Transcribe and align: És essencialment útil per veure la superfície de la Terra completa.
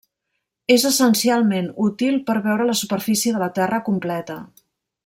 És 0.75 0.85
essencialment 0.89 1.69
útil 1.89 2.17
per 2.31 2.37
veure 2.49 2.67
la 2.71 2.79
superfície 2.83 3.37
de 3.39 3.45
la 3.47 3.53
Terra 3.61 3.85
completa. 3.93 4.43